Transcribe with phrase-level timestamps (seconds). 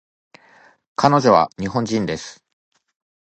[0.95, 2.43] 彼女は日本人です